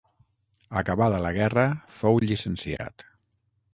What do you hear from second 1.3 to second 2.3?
guerra, fou